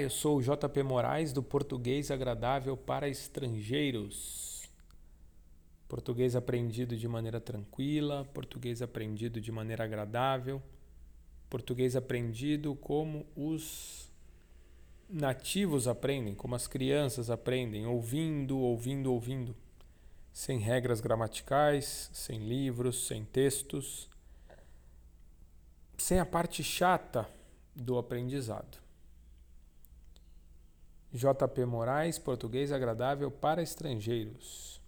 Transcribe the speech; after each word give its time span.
Eu 0.00 0.10
sou 0.10 0.38
o 0.38 0.42
JP 0.42 0.84
Moraes 0.84 1.32
do 1.32 1.42
Português 1.42 2.08
Agradável 2.12 2.76
para 2.76 3.08
Estrangeiros. 3.08 4.62
Português 5.88 6.36
aprendido 6.36 6.96
de 6.96 7.08
maneira 7.08 7.40
tranquila, 7.40 8.24
português 8.32 8.80
aprendido 8.80 9.40
de 9.40 9.50
maneira 9.50 9.82
agradável, 9.82 10.62
português 11.50 11.96
aprendido 11.96 12.76
como 12.76 13.26
os 13.34 14.08
nativos 15.08 15.88
aprendem, 15.88 16.34
como 16.34 16.54
as 16.54 16.68
crianças 16.68 17.28
aprendem, 17.28 17.84
ouvindo, 17.84 18.56
ouvindo, 18.56 19.12
ouvindo, 19.12 19.56
sem 20.32 20.60
regras 20.60 21.00
gramaticais, 21.00 22.08
sem 22.12 22.38
livros, 22.38 23.04
sem 23.08 23.24
textos, 23.24 24.08
sem 25.96 26.20
a 26.20 26.26
parte 26.26 26.62
chata 26.62 27.28
do 27.74 27.98
aprendizado. 27.98 28.87
JP 31.12 31.64
Moraes, 31.64 32.18
português 32.18 32.70
agradável 32.70 33.30
para 33.30 33.62
estrangeiros. 33.62 34.78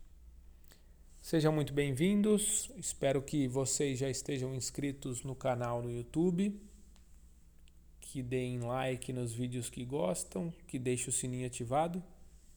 Sejam 1.19 1.51
muito 1.51 1.73
bem-vindos. 1.73 2.71
Espero 2.77 3.23
que 3.23 3.49
vocês 3.49 3.99
já 3.99 4.11
estejam 4.11 4.55
inscritos 4.55 5.23
no 5.23 5.35
canal 5.35 5.81
no 5.83 5.91
YouTube, 5.91 6.61
que 8.03 8.23
deem 8.23 8.61
like 8.61 9.15
nos 9.15 9.33
vídeos 9.33 9.71
que 9.71 9.83
gostam, 9.83 10.53
que 10.67 10.79
deixem 10.79 11.09
o 11.09 11.13
sininho 11.13 11.47
ativado 11.47 12.03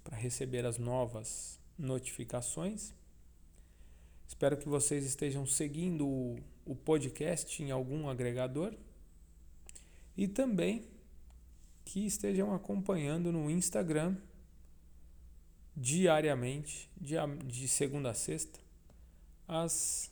para 0.04 0.18
receber 0.18 0.66
as 0.66 0.78
novas 0.78 1.58
notificações. 1.80 2.94
Espero 4.28 4.58
que 4.58 4.68
vocês 4.68 5.06
estejam 5.06 5.46
seguindo 5.46 6.06
o 6.66 6.76
podcast 6.76 7.64
em 7.64 7.72
algum 7.72 8.10
agregador 8.10 8.74
e 10.18 10.28
também 10.28 10.93
que 11.86 12.06
estejam 12.06 12.54
acompanhando 12.54 13.32
no 13.32 13.50
Instagram 13.50 14.16
diariamente, 15.76 16.90
de 16.98 17.68
segunda 17.68 18.12
a 18.12 18.14
sexta, 18.14 18.60
as 19.48 20.12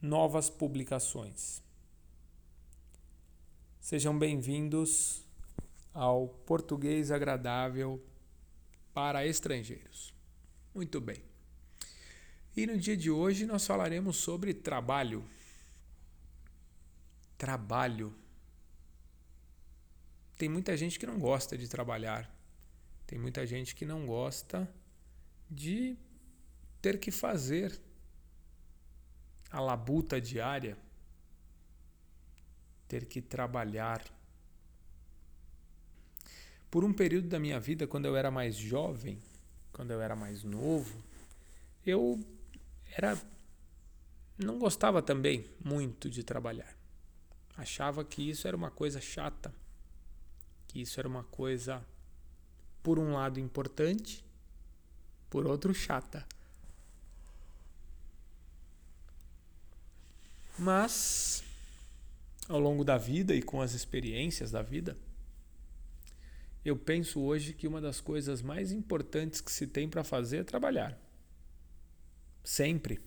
novas 0.00 0.48
publicações. 0.48 1.62
Sejam 3.80 4.18
bem-vindos 4.18 5.26
ao 5.92 6.28
Português 6.28 7.10
Agradável 7.10 8.02
para 8.92 9.26
Estrangeiros. 9.26 10.14
Muito 10.74 11.00
bem. 11.00 11.22
E 12.56 12.66
no 12.66 12.78
dia 12.78 12.96
de 12.96 13.10
hoje 13.10 13.44
nós 13.44 13.66
falaremos 13.66 14.16
sobre 14.16 14.54
trabalho. 14.54 15.24
Trabalho 17.36 18.14
tem 20.36 20.48
muita 20.48 20.76
gente 20.76 20.98
que 20.98 21.06
não 21.06 21.18
gosta 21.18 21.56
de 21.56 21.68
trabalhar. 21.68 22.30
Tem 23.06 23.18
muita 23.18 23.46
gente 23.46 23.74
que 23.74 23.84
não 23.84 24.06
gosta 24.06 24.68
de 25.50 25.96
ter 26.82 26.98
que 26.98 27.10
fazer 27.10 27.80
a 29.50 29.60
labuta 29.60 30.20
diária, 30.20 30.76
ter 32.88 33.06
que 33.06 33.22
trabalhar. 33.22 34.02
Por 36.70 36.84
um 36.84 36.92
período 36.92 37.28
da 37.28 37.38
minha 37.38 37.60
vida, 37.60 37.86
quando 37.86 38.06
eu 38.06 38.16
era 38.16 38.30
mais 38.30 38.56
jovem, 38.56 39.22
quando 39.72 39.92
eu 39.92 40.00
era 40.00 40.16
mais 40.16 40.42
novo, 40.42 41.00
eu 41.86 42.18
era 42.96 43.20
não 44.36 44.58
gostava 44.58 45.00
também 45.00 45.48
muito 45.64 46.10
de 46.10 46.24
trabalhar. 46.24 46.76
Achava 47.56 48.04
que 48.04 48.28
isso 48.28 48.48
era 48.48 48.56
uma 48.56 48.70
coisa 48.70 49.00
chata 49.00 49.54
que 50.74 50.80
isso 50.80 50.98
era 50.98 51.06
uma 51.06 51.22
coisa, 51.22 51.80
por 52.82 52.98
um 52.98 53.12
lado, 53.12 53.38
importante, 53.38 54.24
por 55.30 55.46
outro, 55.46 55.72
chata. 55.72 56.26
Mas, 60.58 61.44
ao 62.48 62.58
longo 62.58 62.82
da 62.82 62.98
vida 62.98 63.36
e 63.36 63.40
com 63.40 63.62
as 63.62 63.72
experiências 63.72 64.50
da 64.50 64.62
vida, 64.62 64.96
eu 66.64 66.76
penso 66.76 67.20
hoje 67.20 67.52
que 67.52 67.68
uma 67.68 67.80
das 67.80 68.00
coisas 68.00 68.42
mais 68.42 68.72
importantes 68.72 69.40
que 69.40 69.52
se 69.52 69.68
tem 69.68 69.88
para 69.88 70.02
fazer 70.02 70.38
é 70.38 70.44
trabalhar. 70.44 70.98
Sempre. 72.42 73.00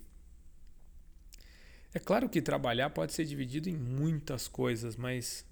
É 1.94 2.00
claro 2.00 2.30
que 2.30 2.42
trabalhar 2.42 2.92
pode 2.92 3.12
ser 3.12 3.26
dividido 3.26 3.68
em 3.68 3.76
muitas 3.76 4.48
coisas, 4.48 4.96
mas 4.96 5.46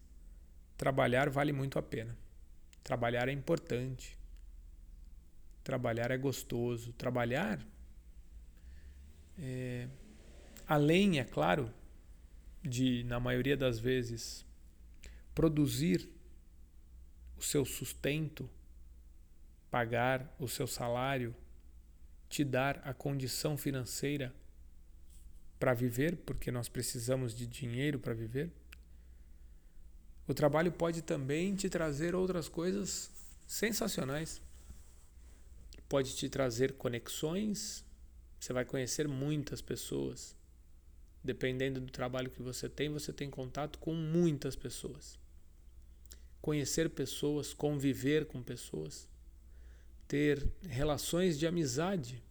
Trabalhar 0.78 1.30
vale 1.30 1.53
muito 1.53 1.80
a 1.80 1.81
pena. 1.81 2.16
Trabalhar 2.84 3.30
é 3.30 3.31
importante. 3.31 4.18
Trabalhar 5.63 6.12
é 6.12 6.18
gostoso. 6.18 6.94
Trabalhar, 6.94 7.66
é, 9.38 9.88
além, 10.68 11.19
é 11.19 11.24
claro, 11.24 11.72
de, 12.62 13.03
na 13.06 13.19
maioria 13.19 13.56
das 13.56 13.80
vezes, 13.80 14.46
produzir 15.34 16.09
o 17.38 17.42
seu 17.42 17.66
sustento, 17.66 18.50
pagar 19.69 20.34
o 20.40 20.47
seu 20.47 20.68
salário, 20.68 21.36
te 22.30 22.44
dar 22.44 22.81
a 22.84 22.94
condição 22.94 23.57
financeira 23.57 24.34
para 25.59 25.74
viver, 25.74 26.18
porque 26.18 26.52
nós 26.52 26.68
precisamos 26.68 27.34
de 27.34 27.47
dinheiro 27.47 28.00
para 28.00 28.13
viver 28.13 28.52
o 30.28 30.34
trabalho 30.34 30.72
pode 30.72 31.02
também 31.02 31.56
te 31.56 31.69
trazer 31.69 32.16
outras 32.16 32.50
coisas 32.50 33.12
sensacionais. 33.46 34.41
Pode 35.88 36.16
te 36.16 36.28
trazer 36.28 36.74
conexões, 36.74 37.86
você 38.40 38.52
vai 38.52 38.66
conhecer 38.66 39.08
muitas 39.08 39.62
pessoas. 39.62 40.36
Dependendo 41.24 41.80
do 41.80 41.91
trabalho 41.91 42.31
que 42.31 42.41
você 42.41 42.68
tem, 42.68 42.90
você 42.90 43.13
tem 43.13 43.30
contato 43.30 43.78
com 43.78 43.94
muitas 43.94 44.56
pessoas. 44.56 45.19
Conhecer 46.42 46.90
pessoas, 46.90 47.53
conviver 47.53 48.25
com 48.25 48.42
pessoas, 48.42 49.07
ter 50.07 50.47
relações 50.62 51.38
de 51.38 51.47
amizade 51.47 52.24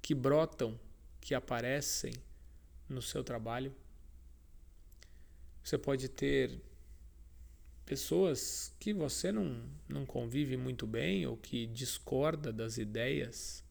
que 0.00 0.14
brotam, 0.14 0.78
que 1.20 1.34
aparecem 1.34 2.12
no 2.88 3.02
seu 3.02 3.24
trabalho 3.24 3.74
você 5.66 5.76
pode 5.76 6.08
ter 6.08 6.62
pessoas 7.84 8.72
que 8.78 8.94
você 8.94 9.32
não, 9.32 9.68
não 9.88 10.06
convive 10.06 10.56
muito 10.56 10.86
bem 10.86 11.26
ou 11.26 11.36
que 11.36 11.66
discorda 11.66 12.52
das 12.52 12.78
ideias 12.78 13.64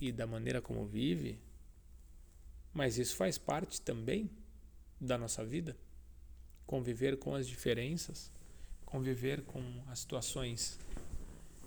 e 0.00 0.10
da 0.10 0.26
maneira 0.26 0.62
como 0.62 0.86
vive, 0.86 1.38
mas 2.72 2.96
isso 2.96 3.14
faz 3.14 3.36
parte 3.36 3.78
também 3.78 4.30
da 4.98 5.18
nossa 5.18 5.44
vida. 5.44 5.76
Conviver 6.66 7.18
com 7.18 7.34
as 7.34 7.46
diferenças, 7.46 8.32
conviver 8.86 9.42
com 9.42 9.62
as 9.88 9.98
situações 9.98 10.78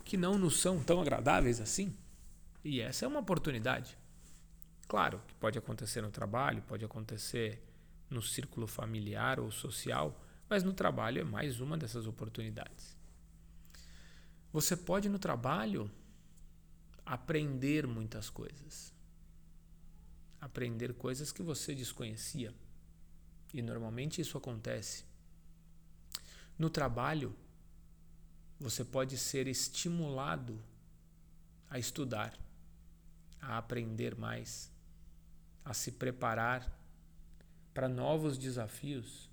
que 0.03 0.17
não 0.17 0.39
nos 0.39 0.59
são 0.59 0.83
tão 0.83 1.00
agradáveis 1.00 1.62
assim. 1.62 1.95
E 2.63 2.81
essa 2.81 3.06
é 3.06 3.07
uma 3.07 3.19
oportunidade. 3.19 3.95
Claro 4.88 5.22
que 5.27 5.35
pode 5.35 5.59
acontecer 5.59 6.01
no 6.01 6.09
trabalho, 6.09 6.63
pode 6.63 6.83
acontecer 6.83 7.62
no 8.10 8.22
círculo 8.22 8.68
familiar 8.68 9.40
ou 9.40 9.52
social, 9.52 10.22
mas 10.50 10.64
no 10.64 10.74
trabalho 10.74 11.22
é 11.22 11.24
mais 11.24 11.60
uma 11.60 11.78
dessas 11.78 12.06
oportunidades. 12.08 12.96
Você 14.52 14.76
pode 14.76 15.10
no 15.10 15.20
trabalho 15.20 15.92
aprender 17.06 17.86
muitas 17.86 18.30
coisas. 18.30 18.94
Aprender 20.40 20.94
coisas 20.94 21.31
que 21.31 21.44
você 21.44 21.75
desconhecia. 21.75 22.54
E 23.54 23.62
normalmente 23.62 24.22
isso 24.22 24.38
acontece. 24.38 25.04
No 26.58 26.69
trabalho, 26.69 27.36
você 28.60 28.84
pode 28.84 29.18
ser 29.18 29.48
estimulado 29.48 30.58
a 31.69 31.78
estudar, 31.78 32.38
a 33.42 33.58
aprender 33.58 34.16
mais, 34.16 34.72
a 35.63 35.74
se 35.74 35.92
preparar 35.92 36.72
para 37.75 37.89
novos 37.89 38.38
desafios 38.38 39.30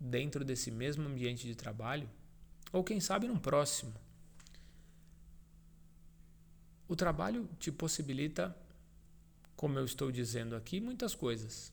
dentro 0.00 0.42
desse 0.42 0.70
mesmo 0.70 1.06
ambiente 1.06 1.46
de 1.46 1.54
trabalho, 1.54 2.08
ou 2.72 2.82
quem 2.82 2.98
sabe 2.98 3.28
num 3.28 3.38
próximo. 3.38 3.92
O 6.88 6.96
trabalho 6.96 7.46
te 7.60 7.70
possibilita, 7.70 8.56
como 9.54 9.78
eu 9.78 9.84
estou 9.84 10.10
dizendo 10.10 10.56
aqui, 10.56 10.80
muitas 10.80 11.14
coisas. 11.14 11.70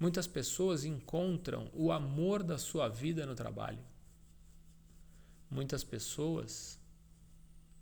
Muitas 0.00 0.26
pessoas 0.26 0.84
encontram 0.84 1.70
o 1.72 1.92
amor 1.92 2.42
da 2.42 2.58
sua 2.58 2.88
vida 2.88 3.24
no 3.24 3.36
trabalho. 3.36 3.84
Muitas 5.48 5.84
pessoas 5.84 6.80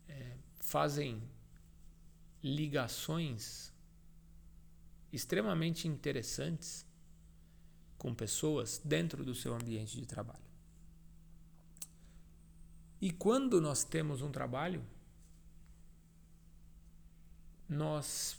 é, 0.09 0.37
fazem 0.61 1.23
ligações 2.43 3.75
extremamente 5.17 5.89
interessantes 5.89 6.87
com 7.99 8.15
pessoas 8.15 8.81
dentro 8.85 9.25
do 9.25 9.35
seu 9.35 9.55
ambiente 9.55 9.99
de 9.99 10.07
trabalho. 10.07 10.45
E 13.01 13.11
quando 13.11 13.61
nós 13.61 13.85
temos 13.85 14.23
um 14.23 14.31
trabalho, 14.31 14.85
nós 17.69 18.39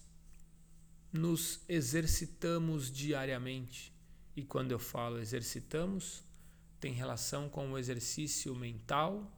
nos 1.12 1.62
exercitamos 1.68 2.92
diariamente. 2.92 3.94
E 4.36 4.44
quando 4.44 4.72
eu 4.72 4.80
falo 4.80 5.20
exercitamos, 5.20 6.24
tem 6.80 6.94
relação 6.94 7.50
com 7.50 7.72
o 7.72 7.78
exercício 7.78 8.56
mental, 8.56 9.32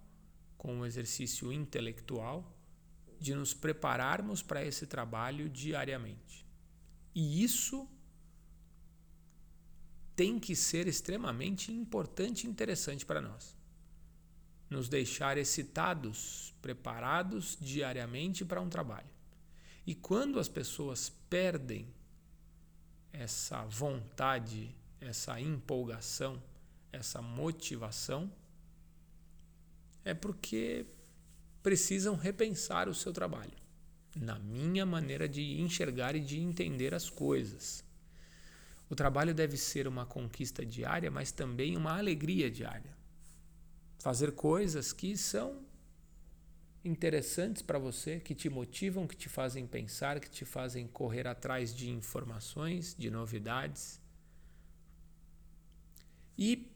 com 0.57 0.79
o 0.79 0.85
exercício 0.85 1.51
intelectual, 1.53 2.55
de 3.19 3.33
nos 3.33 3.53
prepararmos 3.53 4.41
para 4.41 4.63
esse 4.63 4.87
trabalho 4.87 5.49
diariamente. 5.49 6.48
E 7.13 7.43
isso 7.43 7.87
tem 10.15 10.39
que 10.39 10.55
ser 10.55 10.87
extremamente 10.87 11.71
importante 11.71 12.45
e 12.45 12.49
interessante 12.49 13.05
para 13.05 13.21
nós. 13.21 13.57
Nos 14.69 14.89
deixar 14.89 15.37
excitados, 15.37 16.53
preparados 16.61 17.57
diariamente 17.59 18.43
para 18.43 18.61
um 18.61 18.69
trabalho. 18.69 19.09
E 19.87 19.95
quando 19.95 20.39
as 20.39 20.47
pessoas 20.47 21.09
perdem 21.29 21.87
essa 23.11 23.65
vontade, 23.65 24.75
essa 24.99 25.39
empolgação, 25.39 26.41
essa 26.91 27.21
motivação, 27.21 28.31
é 30.03 30.13
porque 30.13 30.85
precisam 31.61 32.15
repensar 32.15 32.87
o 32.87 32.93
seu 32.93 33.13
trabalho, 33.13 33.53
na 34.15 34.39
minha 34.39 34.85
maneira 34.85 35.27
de 35.27 35.59
enxergar 35.61 36.15
e 36.15 36.19
de 36.19 36.39
entender 36.39 36.93
as 36.93 37.09
coisas. 37.09 37.83
O 38.89 38.95
trabalho 38.95 39.33
deve 39.33 39.55
ser 39.55 39.87
uma 39.87 40.05
conquista 40.05 40.65
diária, 40.65 41.11
mas 41.11 41.31
também 41.31 41.77
uma 41.77 41.97
alegria 41.97 42.49
diária. 42.49 42.97
Fazer 43.99 44.31
coisas 44.31 44.91
que 44.91 45.15
são 45.15 45.63
interessantes 46.83 47.61
para 47.61 47.77
você, 47.77 48.19
que 48.19 48.33
te 48.33 48.49
motivam, 48.49 49.05
que 49.05 49.15
te 49.15 49.29
fazem 49.29 49.67
pensar, 49.67 50.19
que 50.19 50.29
te 50.29 50.45
fazem 50.45 50.87
correr 50.87 51.27
atrás 51.27 51.75
de 51.75 51.89
informações, 51.89 52.95
de 52.97 53.11
novidades. 53.11 54.01
E 56.37 56.71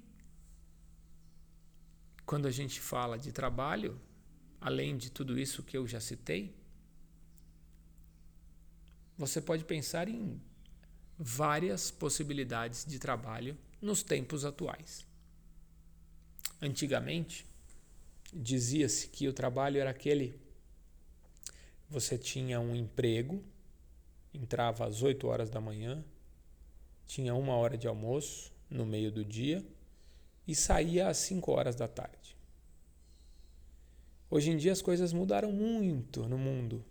quando 2.26 2.48
a 2.48 2.52
gente 2.52 2.80
fala 2.80 3.18
de 3.18 3.32
trabalho, 3.32 4.00
além 4.60 4.98
de 4.98 5.10
tudo 5.10 5.40
isso 5.40 5.64
que 5.64 5.78
eu 5.78 5.88
já 5.88 6.00
citei, 6.00 6.56
você 9.18 9.42
pode 9.42 9.64
pensar 9.64 10.08
em 10.08 10.42
várias 11.18 11.92
possibilidades 11.92 12.86
de 12.86 13.00
trabalho 13.00 13.58
nos 13.82 14.04
tempos 14.04 14.46
atuais. 14.46 15.06
Antigamente, 16.62 17.46
dizia-se 18.34 19.08
que 19.08 19.28
o 19.28 19.34
trabalho 19.34 19.80
era 19.80 19.90
aquele 19.90 20.42
você 21.90 22.18
tinha 22.18 22.60
um 22.60 22.76
emprego, 22.76 23.44
entrava 24.34 24.88
às 24.88 25.04
8 25.04 25.28
horas 25.28 25.50
da 25.52 25.62
manhã, 25.62 26.04
tinha 27.06 27.36
uma 27.36 27.56
hora 27.56 27.78
de 27.78 27.88
almoço 27.88 28.52
no 28.68 28.84
meio 28.84 29.12
do 29.12 29.24
dia 29.24 29.64
e 30.48 30.56
saía 30.56 31.08
às 31.08 31.18
5 31.18 31.52
horas 31.52 31.76
da 31.76 31.88
tarde. 31.88 32.36
Hoje 34.28 34.50
em 34.50 34.58
dia 34.58 34.72
as 34.72 34.82
coisas 34.82 35.14
mudaram 35.14 35.52
muito 35.52 36.28
no 36.28 36.38
mundo. 36.38 36.84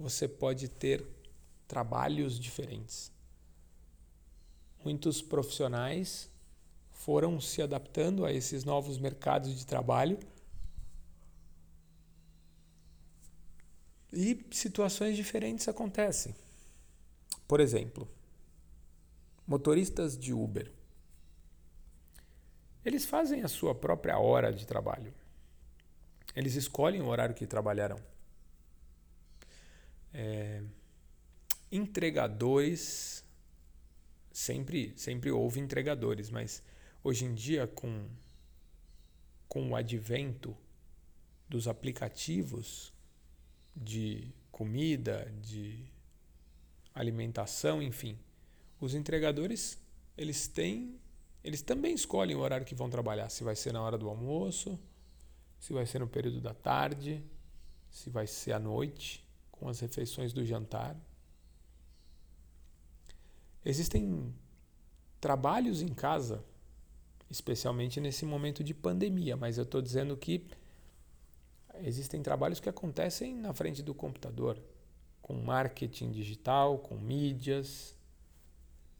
Você 0.00 0.26
pode 0.26 0.66
ter 0.66 1.06
trabalhos 1.68 2.40
diferentes. 2.40 3.12
Muitos 4.82 5.20
profissionais 5.20 6.30
foram 6.90 7.38
se 7.38 7.60
adaptando 7.60 8.24
a 8.24 8.32
esses 8.32 8.64
novos 8.64 8.96
mercados 8.96 9.54
de 9.58 9.66
trabalho 9.66 10.18
e 14.10 14.42
situações 14.50 15.16
diferentes 15.16 15.68
acontecem. 15.68 16.34
Por 17.46 17.60
exemplo, 17.60 18.08
motoristas 19.46 20.16
de 20.16 20.32
Uber. 20.32 20.72
Eles 22.82 23.04
fazem 23.04 23.42
a 23.42 23.48
sua 23.48 23.74
própria 23.74 24.18
hora 24.18 24.50
de 24.50 24.66
trabalho. 24.66 25.12
Eles 26.34 26.54
escolhem 26.54 27.02
o 27.02 27.08
horário 27.08 27.34
que 27.34 27.46
trabalharão. 27.46 28.00
É, 30.12 30.62
entregadores 31.70 33.24
sempre 34.32 34.92
sempre 34.96 35.30
houve 35.30 35.60
entregadores, 35.60 36.30
mas 36.30 36.62
hoje 37.02 37.24
em 37.24 37.34
dia 37.34 37.66
com 37.66 38.08
com 39.48 39.70
o 39.70 39.76
advento 39.76 40.56
dos 41.48 41.66
aplicativos 41.66 42.92
de 43.74 44.32
comida, 44.52 45.32
de 45.40 45.84
alimentação, 46.94 47.82
enfim, 47.82 48.18
os 48.80 48.94
entregadores 48.94 49.78
eles 50.16 50.46
têm 50.48 50.98
eles 51.42 51.62
também 51.62 51.94
escolhem 51.94 52.36
o 52.36 52.40
horário 52.40 52.66
que 52.66 52.74
vão 52.74 52.90
trabalhar, 52.90 53.28
se 53.30 53.42
vai 53.42 53.56
ser 53.56 53.72
na 53.72 53.80
hora 53.82 53.96
do 53.96 54.08
almoço, 54.08 54.78
se 55.58 55.72
vai 55.72 55.86
ser 55.86 55.98
no 55.98 56.08
período 56.08 56.40
da 56.40 56.52
tarde, 56.52 57.24
se 57.90 58.10
vai 58.10 58.26
ser 58.26 58.52
à 58.52 58.58
noite, 58.58 59.24
com 59.60 59.68
as 59.68 59.78
refeições 59.78 60.32
do 60.32 60.42
jantar. 60.42 60.96
Existem 63.62 64.34
trabalhos 65.20 65.82
em 65.82 65.88
casa, 65.88 66.42
especialmente 67.28 68.00
nesse 68.00 68.24
momento 68.24 68.64
de 68.64 68.72
pandemia, 68.72 69.36
mas 69.36 69.58
eu 69.58 69.64
estou 69.64 69.82
dizendo 69.82 70.16
que 70.16 70.46
existem 71.82 72.22
trabalhos 72.22 72.58
que 72.58 72.70
acontecem 72.70 73.36
na 73.36 73.52
frente 73.52 73.82
do 73.82 73.92
computador, 73.92 74.58
com 75.20 75.34
marketing 75.34 76.10
digital, 76.10 76.78
com 76.78 76.96
mídias. 76.96 77.94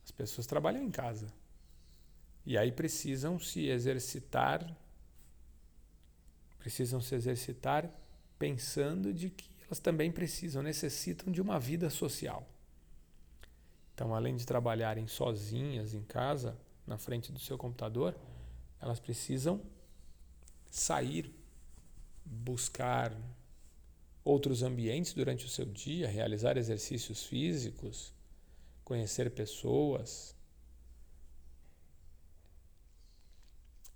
As 0.04 0.10
pessoas 0.10 0.46
trabalham 0.46 0.82
em 0.82 0.90
casa. 0.90 1.32
E 2.44 2.58
aí 2.58 2.70
precisam 2.70 3.38
se 3.38 3.66
exercitar, 3.66 4.76
precisam 6.58 7.00
se 7.00 7.14
exercitar 7.14 7.90
pensando 8.38 9.12
de 9.12 9.30
que 9.30 9.59
elas 9.70 9.78
também 9.78 10.10
precisam, 10.10 10.64
necessitam 10.64 11.32
de 11.32 11.40
uma 11.40 11.60
vida 11.60 11.88
social. 11.88 12.44
Então, 13.94 14.12
além 14.12 14.34
de 14.34 14.44
trabalharem 14.44 15.06
sozinhas 15.06 15.94
em 15.94 16.02
casa, 16.02 16.58
na 16.84 16.98
frente 16.98 17.30
do 17.30 17.38
seu 17.38 17.56
computador, 17.56 18.18
elas 18.80 18.98
precisam 18.98 19.62
sair, 20.68 21.32
buscar 22.24 23.16
outros 24.24 24.64
ambientes 24.64 25.12
durante 25.12 25.46
o 25.46 25.48
seu 25.48 25.66
dia, 25.66 26.08
realizar 26.08 26.56
exercícios 26.56 27.24
físicos, 27.24 28.12
conhecer 28.82 29.30
pessoas. 29.30 30.34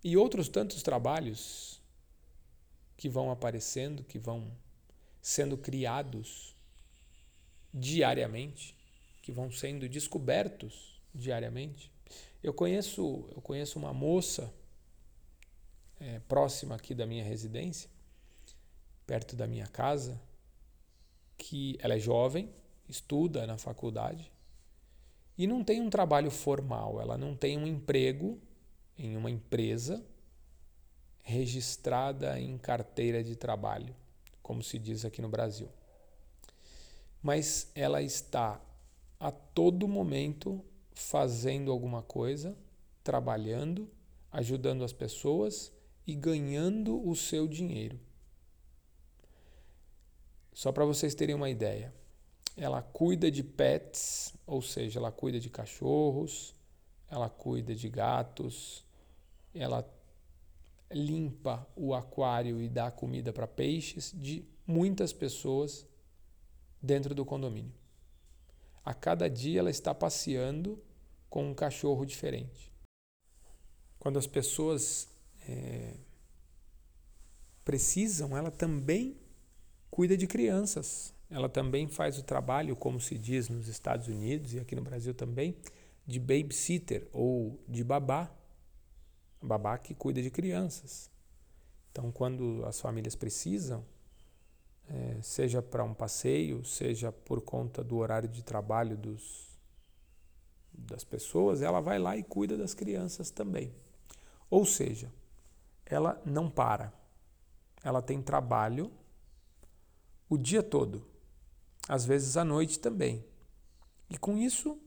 E 0.05 0.17
outros 0.17 0.49
tantos 0.49 0.85
trabalhos 0.85 1.83
que 2.97 3.09
vão 3.09 3.33
aparecendo, 3.33 4.05
que 4.05 4.21
vão 4.21 4.53
sendo 5.25 5.57
criados 5.57 6.55
diariamente 7.73 8.77
que 9.23 9.33
vão 9.33 9.51
sendo 9.51 9.89
descobertos 9.89 11.01
diariamente. 11.15 11.91
Eu 12.43 12.53
conheço, 12.53 13.27
eu 13.35 13.41
conheço 13.41 13.79
uma 13.79 13.95
moça 13.95 14.53
é, 15.99 16.19
próxima 16.29 16.75
aqui 16.75 16.95
da 16.95 17.07
minha 17.07 17.25
residência, 17.25 17.89
perto 19.07 19.35
da 19.35 19.47
minha 19.47 19.67
casa, 19.67 20.21
que 21.39 21.79
ela 21.81 21.95
é 21.95 21.99
jovem, 21.99 22.55
estuda 22.87 23.47
na 23.47 23.57
faculdade 23.57 24.31
e 25.39 25.47
não 25.47 25.65
tem 25.65 25.81
um 25.81 25.89
trabalho 25.89 26.31
formal, 26.31 27.01
ela 27.01 27.17
não 27.17 27.35
tem 27.35 27.57
um 27.57 27.67
emprego 27.67 28.39
em 28.99 29.17
uma 29.17 29.31
empresa 29.31 30.05
registrada 31.23 32.39
em 32.39 32.59
carteira 32.59 33.25
de 33.25 33.35
trabalho, 33.35 33.97
como 34.45 34.63
se 34.63 34.79
diz 34.79 35.07
aqui 35.07 35.23
no 35.23 35.29
Brasil. 35.29 35.71
Mas 37.23 37.73
ela 37.75 38.03
está 38.03 38.61
a 39.19 39.33
todo 39.33 39.89
momento 39.89 40.63
fazendo 40.93 41.73
alguma 41.73 42.03
coisa, 42.03 42.55
trabalhando, 43.03 43.91
ajudando 44.31 44.85
as 44.85 44.93
pessoas 44.93 45.73
e 46.07 46.15
ganhando 46.15 47.09
o 47.09 47.17
seu 47.17 47.49
dinheiro. 47.49 47.99
Só 50.53 50.71
para 50.71 50.85
vocês 50.85 51.15
terem 51.15 51.35
uma 51.35 51.49
ideia, 51.49 51.93
ela 52.55 52.83
cuida 52.83 53.31
de 53.31 53.43
pets, 53.43 54.35
ou 54.47 54.61
seja, 54.61 55.01
ela 55.01 55.11
cuida 55.11 55.41
de 55.41 55.49
cachorros, 55.49 56.55
ela 57.09 57.31
cuida 57.31 57.75
de 57.75 57.89
gatos, 57.89 58.85
ela 59.55 59.83
limpa 60.91 61.67
o 61.75 61.95
aquário 61.95 62.61
e 62.61 62.69
dá 62.69 62.91
comida 62.91 63.33
para 63.33 63.47
peixes 63.47 64.13
de 64.15 64.45
muitas 64.67 65.13
pessoas 65.13 65.87
dentro 66.81 67.15
do 67.15 67.25
condomínio. 67.25 67.73
A 68.85 68.93
cada 68.93 69.29
dia 69.29 69.61
ela 69.61 69.71
está 69.71 69.95
passeando 69.95 70.83
com 71.31 71.51
um 71.51 71.55
cachorro 71.55 72.05
diferente. 72.05 72.73
Quando 73.99 74.19
as 74.19 74.27
pessoas 74.27 75.09
é, 75.49 75.95
precisam, 77.65 78.37
ela 78.37 78.51
também 78.51 79.17
cuida 79.91 80.17
de 80.17 80.27
crianças. 80.27 81.15
Ela 81.31 81.49
também 81.49 81.89
faz 81.89 82.19
o 82.19 82.23
trabalho, 82.23 82.77
como 82.77 83.01
se 83.01 83.17
diz 83.17 83.49
nos 83.49 83.67
Estados 83.67 84.09
Unidos 84.09 84.53
e 84.53 84.61
aqui 84.61 84.77
no 84.77 84.83
Brasil 84.83 85.15
também, 85.15 85.57
de 86.07 86.21
babysitter 86.21 87.09
ou 87.13 87.59
de 87.67 87.83
babá. 87.83 88.31
Babá 89.45 89.79
que 89.79 89.95
cuida 89.95 90.23
de 90.23 90.31
crianças. 90.31 91.11
Então, 91.93 92.11
quando 92.11 92.65
as 92.67 92.81
famílias 92.81 93.15
precisam, 93.15 93.85
é, 94.89 95.19
seja 95.23 95.63
para 95.63 95.85
um 95.85 95.95
passeio, 95.95 96.65
seja 96.65 97.13
por 97.13 97.41
conta 97.41 97.85
do 97.85 97.97
horário 97.97 98.29
de 98.29 98.43
trabalho 98.43 98.97
dos, 98.97 99.49
das 100.73 101.05
pessoas, 101.05 101.63
ela 101.63 101.81
vai 101.81 101.99
lá 101.99 102.17
e 102.17 102.23
cuida 102.23 102.57
das 102.57 102.75
crianças 102.75 103.31
também. 103.31 103.73
Ou 104.51 104.65
seja, 104.65 105.13
ela 105.87 106.21
não 106.25 106.51
para. 106.51 106.93
Ela 107.83 108.03
tem 108.03 108.23
trabalho 108.23 108.91
o 110.29 110.39
dia 110.39 110.63
todo, 110.63 111.07
às 111.89 112.05
vezes 112.05 112.37
à 112.37 112.45
noite 112.45 112.79
também. 112.79 113.25
E 114.09 114.19
com 114.19 114.37
isso, 114.37 114.81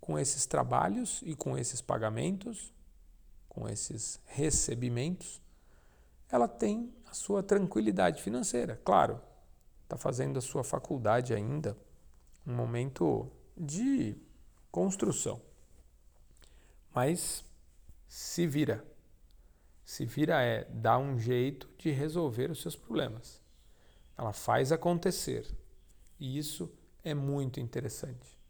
com 0.00 0.18
esses 0.18 0.44
trabalhos 0.44 1.22
e 1.24 1.34
com 1.34 1.56
esses 1.56 1.80
pagamentos, 1.80 2.72
com 3.52 3.68
esses 3.68 4.18
recebimentos, 4.24 5.38
ela 6.30 6.48
tem 6.48 6.90
a 7.04 7.12
sua 7.12 7.42
tranquilidade 7.42 8.22
financeira. 8.22 8.80
Claro, 8.82 9.20
está 9.82 9.94
fazendo 9.98 10.38
a 10.38 10.40
sua 10.40 10.64
faculdade 10.64 11.34
ainda, 11.34 11.76
um 12.46 12.54
momento 12.54 13.30
de 13.54 14.16
construção. 14.70 15.38
Mas 16.94 17.44
se 18.08 18.46
vira. 18.46 18.82
Se 19.84 20.06
vira 20.06 20.40
é 20.40 20.64
dar 20.64 20.96
um 20.96 21.18
jeito 21.18 21.68
de 21.76 21.90
resolver 21.90 22.50
os 22.50 22.62
seus 22.62 22.74
problemas. 22.74 23.38
Ela 24.16 24.32
faz 24.32 24.72
acontecer. 24.72 25.46
E 26.18 26.38
isso 26.38 26.72
é 27.04 27.12
muito 27.12 27.60
interessante. 27.60 28.40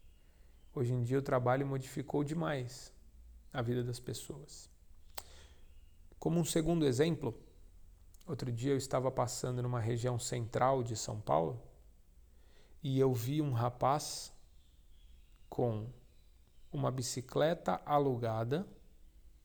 Hoje 0.72 0.92
em 0.92 1.02
dia 1.02 1.18
o 1.18 1.22
trabalho 1.22 1.66
modificou 1.66 2.22
demais 2.22 2.92
a 3.52 3.60
vida 3.60 3.82
das 3.82 3.98
pessoas. 3.98 4.70
Como 6.22 6.38
um 6.38 6.44
segundo 6.44 6.86
exemplo, 6.86 7.36
outro 8.28 8.52
dia 8.52 8.70
eu 8.70 8.76
estava 8.76 9.10
passando 9.10 9.60
numa 9.60 9.80
região 9.80 10.20
central 10.20 10.80
de 10.84 10.94
São 10.94 11.20
Paulo 11.20 11.60
e 12.80 12.96
eu 12.96 13.12
vi 13.12 13.42
um 13.42 13.50
rapaz 13.50 14.32
com 15.48 15.88
uma 16.72 16.92
bicicleta 16.92 17.82
alugada. 17.84 18.64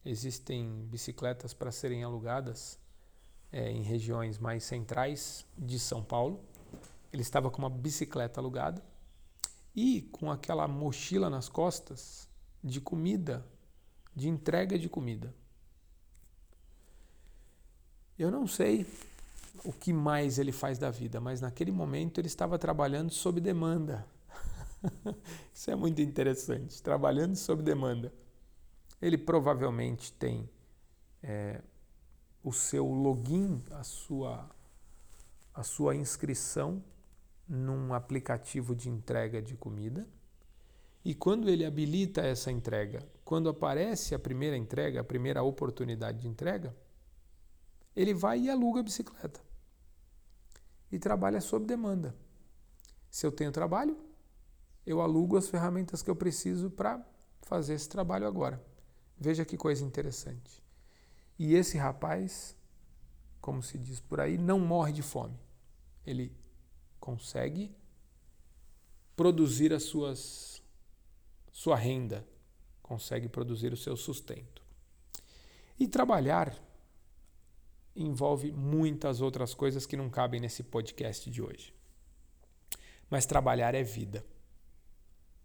Existem 0.06 0.86
bicicletas 0.86 1.52
para 1.52 1.72
serem 1.72 2.04
alugadas 2.04 2.80
é, 3.52 3.72
em 3.72 3.82
regiões 3.82 4.38
mais 4.38 4.64
centrais 4.64 5.48
de 5.58 5.80
São 5.80 6.04
Paulo. 6.04 6.46
Ele 7.12 7.24
estava 7.24 7.50
com 7.50 7.58
uma 7.58 7.72
bicicleta 7.72 8.40
alugada 8.40 8.86
e 9.76 10.04
com 10.12 10.30
aquela 10.32 10.68
mochila 10.68 11.28
nas 11.28 11.50
costas 11.50 12.30
de 12.64 12.80
comida, 12.80 13.44
de 14.16 14.30
entrega 14.30 14.78
de 14.78 14.88
comida. 14.88 15.34
Eu 18.18 18.32
não 18.32 18.48
sei 18.48 18.86
o 19.64 19.72
que 19.72 19.94
mais 19.94 20.40
ele 20.40 20.52
faz 20.52 20.78
da 20.80 20.90
vida, 20.90 21.20
mas 21.20 21.42
naquele 21.42 21.72
momento 21.72 22.20
ele 22.20 22.28
estava 22.28 22.58
trabalhando 22.58 23.12
sob 23.12 23.40
demanda. 23.40 24.06
Isso 25.54 25.70
é 25.70 25.76
muito 25.76 26.02
interessante. 26.02 26.82
Trabalhando 26.82 27.36
sob 27.36 27.62
demanda. 27.62 28.12
Ele 29.02 29.18
provavelmente 29.18 30.12
tem 30.14 30.50
é, 31.22 31.62
o 32.44 32.52
seu 32.52 32.86
login, 32.86 33.62
a 33.72 33.84
sua, 33.84 34.50
a 35.54 35.64
sua 35.64 35.96
inscrição 35.96 36.84
num 37.48 37.94
aplicativo 37.94 38.76
de 38.76 38.90
entrega 38.90 39.42
de 39.42 39.56
comida. 39.56 40.08
E 41.06 41.14
quando 41.14 41.50
ele 41.50 41.64
habilita 41.64 42.22
essa 42.22 42.52
entrega, 42.52 43.00
quando 43.24 43.48
aparece 43.48 44.16
a 44.16 44.20
primeira 44.20 44.58
entrega, 44.58 45.02
a 45.02 45.04
primeira 45.04 45.44
oportunidade 45.44 46.22
de 46.22 46.28
entrega, 46.28 46.76
ele 47.98 48.14
vai 48.14 48.42
e 48.42 48.50
aluga 48.50 48.80
a 48.80 48.84
bicicleta. 48.84 49.42
E 50.92 51.00
trabalha 51.00 51.42
sob 51.42 51.66
demanda. 51.66 52.16
Se 53.10 53.26
eu 53.26 53.32
tenho 53.32 53.52
trabalho, 53.52 53.98
eu 54.86 55.02
alugo 55.02 55.36
as 55.36 55.50
ferramentas 55.50 56.04
que 56.04 56.10
eu 56.10 56.16
preciso 56.16 56.70
para 56.70 57.04
fazer 57.42 57.74
esse 57.74 57.90
trabalho 57.90 58.28
agora. 58.28 58.64
Veja 59.18 59.44
que 59.44 59.58
coisa 59.58 59.84
interessante. 59.84 60.64
E 61.40 61.56
esse 61.56 61.76
rapaz, 61.76 62.56
como 63.42 63.64
se 63.64 63.80
diz 63.80 64.00
por 64.00 64.20
aí, 64.20 64.38
não 64.38 64.60
morre 64.60 64.94
de 64.94 65.02
fome. 65.02 65.40
Ele 66.06 66.32
consegue 67.00 67.76
produzir 69.16 69.74
as 69.74 69.84
suas 69.84 70.62
sua 71.52 71.76
renda, 71.76 72.24
consegue 72.84 73.28
produzir 73.28 73.74
o 73.74 73.78
seu 73.78 73.98
sustento. 73.98 74.62
E 75.80 75.88
trabalhar 75.88 76.67
envolve 78.04 78.52
muitas 78.52 79.22
outras 79.22 79.54
coisas 79.54 79.86
que 79.86 79.98
não 79.98 80.10
cabem 80.10 80.40
nesse 80.40 80.64
podcast 80.64 81.30
de 81.30 81.42
hoje. 81.42 81.74
Mas 83.10 83.26
trabalhar 83.26 83.74
é 83.74 83.84
vida. 83.84 84.24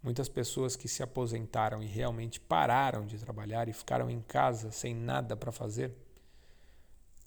Muitas 0.03 0.29
pessoas 0.29 0.75
que 0.75 0.89
se 0.89 1.03
aposentaram 1.03 1.83
e 1.83 1.87
realmente 1.87 2.41
pararam 2.41 3.07
de 3.07 3.19
trabalhar 3.19 3.69
e 3.69 3.73
ficaram 3.73 4.11
em 4.11 4.21
casa 4.21 4.71
sem 4.71 4.95
nada 4.95 5.37
para 5.37 5.53
fazer, 5.53 5.95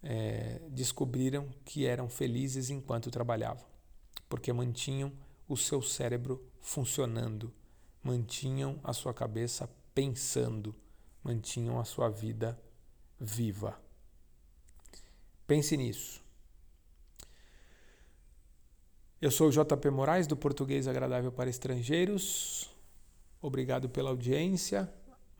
é, 0.03 0.61
descobriram 0.69 1.49
que 1.63 1.85
eram 1.85 2.09
felizes 2.09 2.69
enquanto 2.69 3.09
trabalhavam, 3.09 3.65
porque 4.29 4.51
mantinham 4.53 5.11
o 5.47 5.55
seu 5.55 5.81
cérebro 5.81 6.45
funcionando, 6.59 7.51
mantinham 8.03 8.79
a 8.83 8.93
sua 8.93 9.13
cabeça 9.13 9.69
pensando, 9.93 10.75
mantinham 11.23 11.79
a 11.79 11.85
sua 11.85 12.09
vida 12.09 12.59
viva. 13.19 13.84
Pense 15.47 15.77
nisso. 15.77 16.23
Eu 19.21 19.31
sou 19.31 19.47
o 19.47 19.51
JP 19.51 19.89
Moraes, 19.89 20.27
do 20.27 20.35
Português 20.35 20.87
Agradável 20.87 21.31
para 21.31 21.49
Estrangeiros. 21.49 22.69
Obrigado 23.41 23.89
pela 23.89 24.09
audiência. 24.09 24.91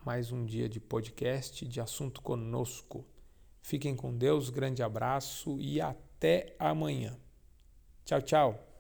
Mais 0.06 0.32
um 0.32 0.46
dia 0.46 0.70
de 0.70 0.80
podcast 0.80 1.68
de 1.68 1.82
assunto 1.82 2.22
conosco. 2.22 3.06
Fiquem 3.62 3.96
com 3.96 4.16
Deus, 4.16 4.50
grande 4.52 4.84
abraço 4.84 5.60
e 5.60 5.82
até 5.82 6.56
amanhã. 6.60 7.18
Tchau, 8.06 8.22
tchau. 8.22 8.75